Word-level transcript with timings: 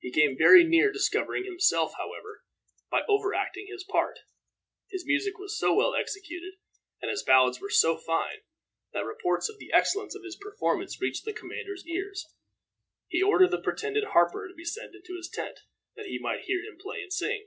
He 0.00 0.12
came 0.12 0.36
very 0.36 0.62
near 0.62 0.92
discovering 0.92 1.44
himself, 1.46 1.94
however, 1.96 2.42
by 2.90 3.00
overacting 3.08 3.66
his 3.66 3.82
part. 3.82 4.18
His 4.90 5.06
music 5.06 5.38
was 5.38 5.58
so 5.58 5.72
well 5.72 5.94
executed 5.94 6.56
and 7.00 7.10
his 7.10 7.22
ballads 7.22 7.62
were 7.62 7.70
so 7.70 7.96
fine, 7.96 8.40
that 8.92 9.06
reports 9.06 9.48
of 9.48 9.56
the 9.56 9.72
excellence 9.72 10.14
of 10.14 10.22
his 10.22 10.36
performance 10.36 11.00
reached 11.00 11.24
the 11.24 11.32
commander's 11.32 11.86
ears. 11.86 12.26
He 13.08 13.22
ordered 13.22 13.52
the 13.52 13.58
pretended 13.62 14.04
harper 14.12 14.48
to 14.48 14.54
be 14.54 14.66
sent 14.66 14.94
into 14.94 15.16
his 15.16 15.30
tent, 15.30 15.60
that 15.96 16.04
he 16.04 16.18
might 16.18 16.42
hear 16.42 16.62
him 16.62 16.76
play 16.78 17.00
and 17.00 17.10
sing. 17.10 17.46